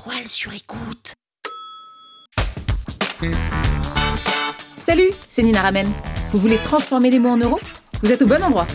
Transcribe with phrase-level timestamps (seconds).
[0.00, 1.14] étoiles sur écoute.
[4.76, 5.86] Salut, c'est Nina Ramen.
[6.30, 7.60] Vous voulez transformer les mots en euros?
[8.02, 8.66] Vous êtes au bon endroit.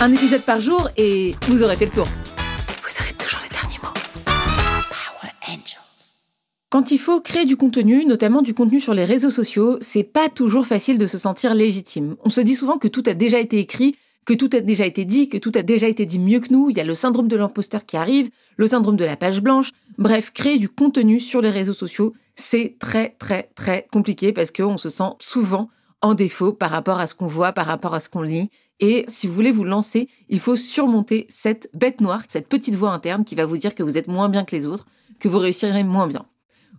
[0.00, 2.06] Un épisode par jour et vous aurez fait le tour.
[2.06, 3.92] Vous aurez toujours les derniers mots.
[4.24, 6.24] Power Angels.
[6.70, 10.28] Quand il faut créer du contenu, notamment du contenu sur les réseaux sociaux, c'est pas
[10.28, 12.16] toujours facile de se sentir légitime.
[12.24, 15.04] On se dit souvent que tout a déjà été écrit, que tout a déjà été
[15.04, 16.70] dit, que tout a déjà été dit mieux que nous.
[16.70, 19.70] Il y a le syndrome de l'imposteur qui arrive, le syndrome de la page blanche.
[19.98, 24.76] Bref, créer du contenu sur les réseaux sociaux, c'est très très très compliqué parce qu'on
[24.76, 25.68] se sent souvent
[26.02, 28.50] en défaut par rapport à ce qu'on voit, par rapport à ce qu'on lit.
[28.80, 32.92] Et si vous voulez vous lancer, il faut surmonter cette bête noire, cette petite voix
[32.92, 34.86] interne qui va vous dire que vous êtes moins bien que les autres,
[35.18, 36.26] que vous réussirez moins bien.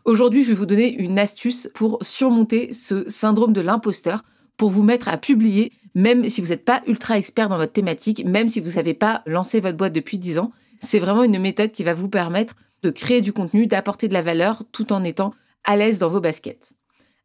[0.03, 4.21] Aujourd'hui, je vais vous donner une astuce pour surmonter ce syndrome de l'imposteur,
[4.57, 8.23] pour vous mettre à publier, même si vous n'êtes pas ultra expert dans votre thématique,
[8.25, 10.51] même si vous n'avez pas lancé votre boîte depuis 10 ans.
[10.79, 14.21] C'est vraiment une méthode qui va vous permettre de créer du contenu, d'apporter de la
[14.21, 16.73] valeur tout en étant à l'aise dans vos baskets.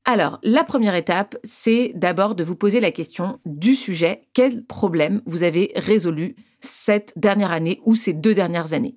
[0.06, 4.22] Alors, la première étape, c'est d'abord de vous poser la question du sujet.
[4.32, 8.96] Quel problème vous avez résolu cette dernière année ou ces deux dernières années?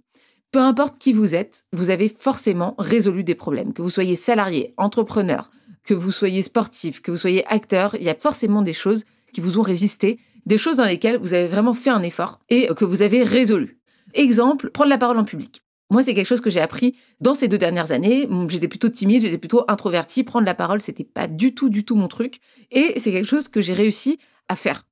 [0.51, 3.73] Peu importe qui vous êtes, vous avez forcément résolu des problèmes.
[3.73, 5.51] Que vous soyez salarié, entrepreneur,
[5.83, 9.03] que vous soyez sportif, que vous soyez acteur, il y a forcément des choses
[9.33, 12.67] qui vous ont résisté, des choses dans lesquelles vous avez vraiment fait un effort et
[12.75, 13.79] que vous avez résolu.
[14.13, 15.63] Exemple, prendre la parole en public.
[15.89, 18.27] Moi, c'est quelque chose que j'ai appris dans ces deux dernières années.
[18.47, 20.23] J'étais plutôt timide, j'étais plutôt introvertie.
[20.23, 22.39] Prendre la parole, c'était pas du tout, du tout mon truc.
[22.71, 24.17] Et c'est quelque chose que j'ai réussi
[24.47, 24.83] à faire.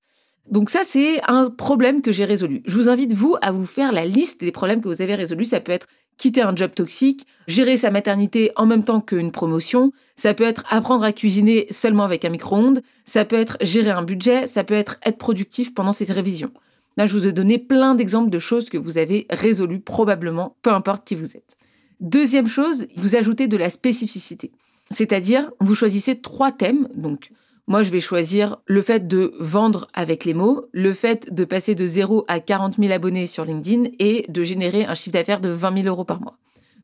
[0.49, 2.61] Donc ça, c'est un problème que j'ai résolu.
[2.65, 5.45] Je vous invite, vous, à vous faire la liste des problèmes que vous avez résolus.
[5.45, 9.91] Ça peut être quitter un job toxique, gérer sa maternité en même temps qu'une promotion,
[10.15, 14.03] ça peut être apprendre à cuisiner seulement avec un micro-ondes, ça peut être gérer un
[14.03, 16.51] budget, ça peut être être productif pendant ses révisions.
[16.97, 20.71] Là, je vous ai donné plein d'exemples de choses que vous avez résolues probablement, peu
[20.71, 21.55] importe qui vous êtes.
[22.01, 24.51] Deuxième chose, vous ajoutez de la spécificité.
[24.91, 26.87] C'est-à-dire, vous choisissez trois thèmes.
[26.93, 27.31] Donc,
[27.67, 31.75] moi, je vais choisir le fait de vendre avec les mots, le fait de passer
[31.75, 35.49] de 0 à 40 000 abonnés sur LinkedIn et de générer un chiffre d'affaires de
[35.49, 36.37] 20 000 euros par mois.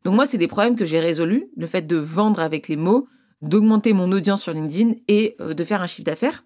[0.04, 3.08] Donc moi, c'est des problèmes que j'ai résolus, le fait de vendre avec les mots,
[3.42, 6.44] d'augmenter mon audience sur LinkedIn et euh, de faire un chiffre d'affaires.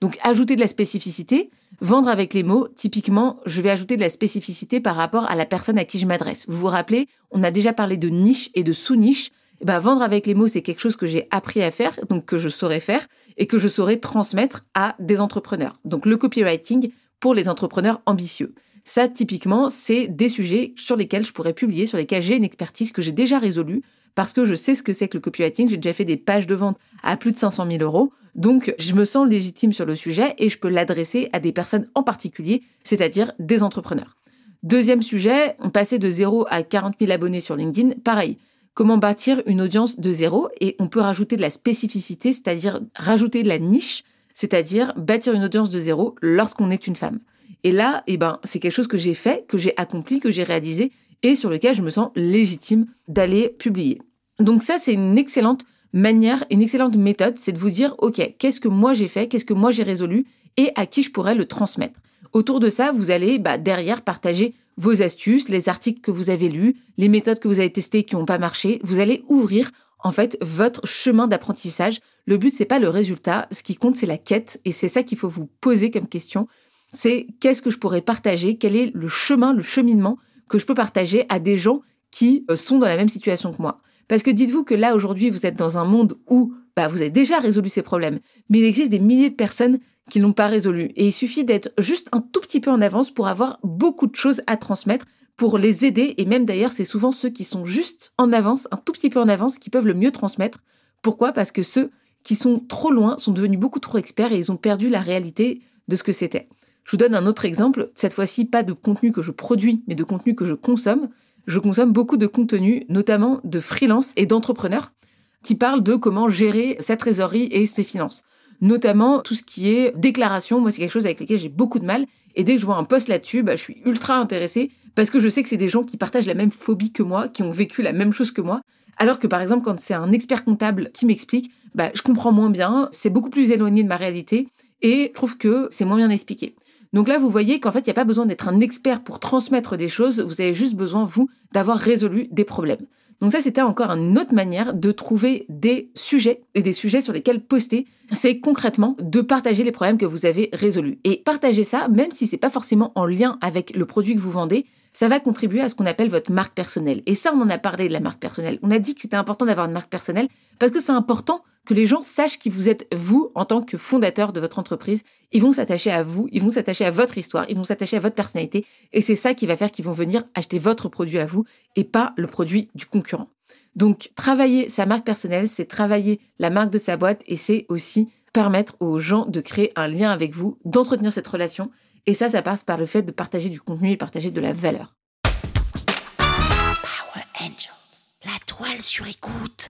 [0.00, 4.08] Donc ajouter de la spécificité, vendre avec les mots, typiquement, je vais ajouter de la
[4.08, 6.46] spécificité par rapport à la personne à qui je m'adresse.
[6.48, 9.30] Vous vous rappelez, on a déjà parlé de niche et de sous-niche.
[9.60, 12.24] Eh ben, vendre avec les mots, c'est quelque chose que j'ai appris à faire, donc
[12.24, 13.06] que je saurais faire
[13.36, 15.76] et que je saurais transmettre à des entrepreneurs.
[15.84, 16.90] Donc le copywriting
[17.20, 18.54] pour les entrepreneurs ambitieux.
[18.84, 22.92] Ça, typiquement, c'est des sujets sur lesquels je pourrais publier, sur lesquels j'ai une expertise
[22.92, 23.82] que j'ai déjà résolue,
[24.14, 25.68] parce que je sais ce que c'est que le copywriting.
[25.68, 28.12] J'ai déjà fait des pages de vente à plus de 500 000 euros.
[28.34, 31.88] Donc, je me sens légitime sur le sujet et je peux l'adresser à des personnes
[31.94, 34.16] en particulier, c'est-à-dire des entrepreneurs.
[34.62, 37.94] Deuxième sujet, on passait de 0 à 40 000 abonnés sur LinkedIn.
[38.04, 38.38] Pareil,
[38.80, 43.42] comment bâtir une audience de zéro et on peut rajouter de la spécificité, c'est-à-dire rajouter
[43.42, 47.18] de la niche, c'est-à-dire bâtir une audience de zéro lorsqu'on est une femme.
[47.62, 50.44] Et là, eh ben, c'est quelque chose que j'ai fait, que j'ai accompli, que j'ai
[50.44, 50.92] réalisé
[51.22, 53.98] et sur lequel je me sens légitime d'aller publier.
[54.38, 58.62] Donc ça, c'est une excellente manière, une excellente méthode, c'est de vous dire, OK, qu'est-ce
[58.62, 60.24] que moi j'ai fait, qu'est-ce que moi j'ai résolu
[60.56, 62.00] et à qui je pourrais le transmettre.
[62.32, 66.48] Autour de ça, vous allez bah, derrière partager vos astuces, les articles que vous avez
[66.48, 68.80] lus, les méthodes que vous avez testées qui n'ont pas marché.
[68.82, 69.70] Vous allez ouvrir
[70.02, 72.00] en fait votre chemin d'apprentissage.
[72.26, 75.02] Le but c'est pas le résultat, ce qui compte c'est la quête et c'est ça
[75.02, 76.48] qu'il faut vous poser comme question.
[76.88, 80.74] C'est qu'est-ce que je pourrais partager, quel est le chemin, le cheminement que je peux
[80.74, 83.80] partager à des gens qui euh, sont dans la même situation que moi?
[84.08, 87.10] Parce que dites-vous que là, aujourd'hui, vous êtes dans un monde où bah, vous avez
[87.10, 90.92] déjà résolu ces problèmes, mais il existe des milliers de personnes qui n'ont pas résolu.
[90.96, 94.16] Et il suffit d'être juste un tout petit peu en avance pour avoir beaucoup de
[94.16, 95.04] choses à transmettre,
[95.36, 96.14] pour les aider.
[96.16, 99.20] Et même d'ailleurs, c'est souvent ceux qui sont juste en avance, un tout petit peu
[99.20, 100.60] en avance, qui peuvent le mieux transmettre.
[101.02, 101.32] Pourquoi?
[101.32, 101.90] Parce que ceux
[102.22, 105.60] qui sont trop loin sont devenus beaucoup trop experts et ils ont perdu la réalité
[105.86, 106.48] de ce que c'était.
[106.84, 109.94] Je vous donne un autre exemple, cette fois-ci pas de contenu que je produis, mais
[109.94, 111.10] de contenu que je consomme.
[111.46, 114.92] Je consomme beaucoup de contenu, notamment de freelance et d'entrepreneurs,
[115.42, 118.24] qui parlent de comment gérer sa trésorerie et ses finances.
[118.60, 121.86] Notamment tout ce qui est déclaration, moi c'est quelque chose avec lequel j'ai beaucoup de
[121.86, 122.06] mal.
[122.36, 125.18] Et dès que je vois un post là-dessus, bah, je suis ultra intéressée parce que
[125.18, 127.50] je sais que c'est des gens qui partagent la même phobie que moi, qui ont
[127.50, 128.60] vécu la même chose que moi.
[128.98, 132.50] Alors que par exemple, quand c'est un expert comptable qui m'explique, bah, je comprends moins
[132.50, 134.48] bien, c'est beaucoup plus éloigné de ma réalité
[134.82, 136.54] et je trouve que c'est moins bien expliqué.
[136.92, 139.20] Donc là, vous voyez qu'en fait, il n'y a pas besoin d'être un expert pour
[139.20, 142.84] transmettre des choses, vous avez juste besoin, vous, d'avoir résolu des problèmes.
[143.20, 147.12] Donc ça, c'était encore une autre manière de trouver des sujets et des sujets sur
[147.12, 147.86] lesquels poster.
[148.12, 150.98] C'est concrètement de partager les problèmes que vous avez résolus.
[151.04, 154.30] Et partager ça, même si c'est pas forcément en lien avec le produit que vous
[154.30, 157.02] vendez, ça va contribuer à ce qu'on appelle votre marque personnelle.
[157.06, 158.58] Et ça, on en a parlé de la marque personnelle.
[158.62, 160.28] On a dit que c'était important d'avoir une marque personnelle
[160.58, 163.76] parce que c'est important que les gens sachent qui vous êtes, vous, en tant que
[163.76, 165.02] fondateur de votre entreprise.
[165.32, 168.00] Ils vont s'attacher à vous, ils vont s'attacher à votre histoire, ils vont s'attacher à
[168.00, 168.64] votre personnalité.
[168.92, 171.44] Et c'est ça qui va faire qu'ils vont venir acheter votre produit à vous
[171.76, 173.28] et pas le produit du concurrent.
[173.76, 178.08] Donc, travailler sa marque personnelle, c'est travailler la marque de sa boîte et c'est aussi
[178.32, 181.70] permettre aux gens de créer un lien avec vous, d'entretenir cette relation.
[182.06, 184.52] Et ça, ça passe par le fait de partager du contenu et partager de la
[184.52, 184.92] valeur.
[185.22, 188.16] Power Angels.
[188.24, 189.68] La toile sur écoute.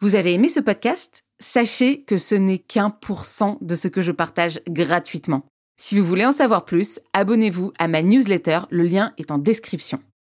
[0.00, 1.22] Vous avez aimé ce podcast?
[1.40, 5.44] Sachez que ce n'est qu'un pour cent de ce que je partage gratuitement.
[5.80, 10.00] Si vous voulez en savoir plus, abonnez-vous à ma newsletter, le lien est en description.